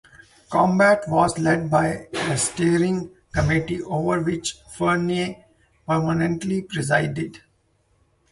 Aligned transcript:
Combat 0.49 1.03
was 1.07 1.37
led 1.37 1.69
by 1.69 2.07
a 2.11 2.35
steering 2.35 3.11
committee, 3.35 3.83
over 3.83 4.19
which 4.19 4.57
Frenay 4.75 5.43
permanently 5.87 6.63
presided. 6.63 7.39